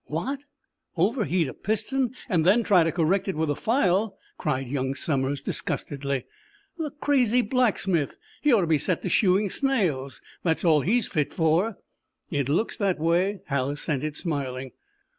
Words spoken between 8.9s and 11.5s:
to shoeing snails—that's all he's fit